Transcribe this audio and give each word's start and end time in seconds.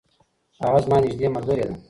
هغه 0.63 0.79
زما 0.85 0.97
نږدې 1.03 1.27
ملګرې 1.35 1.65
ده. 1.69 1.75